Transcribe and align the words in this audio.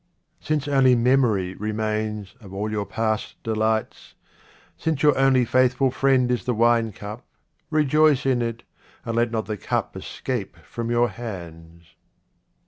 Since 0.39 0.67
only 0.67 0.95
memory 0.95 1.53
remains 1.53 2.33
of 2.41 2.55
all 2.55 2.71
your 2.71 2.87
past 2.87 3.35
delights, 3.43 4.15
since 4.75 5.03
your 5.03 5.15
only 5.15 5.45
faithful 5.45 5.91
friend 5.91 6.31
is 6.31 6.45
the 6.45 6.55
wine 6.55 6.91
cup, 6.91 7.23
rejoice 7.69 8.25
in 8.25 8.41
it, 8.41 8.63
and 9.05 9.15
let 9.15 9.29
not 9.29 9.45
the 9.45 9.57
cup 9.57 9.95
escape 9.95 10.57
from 10.65 10.89
your 10.89 11.09
hands. 11.09 11.93